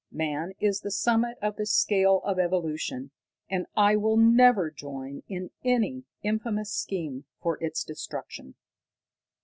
[0.11, 3.11] Man is the summit of the scale of evolution,
[3.51, 8.55] and I will never join in any infamous scheme for his destruction."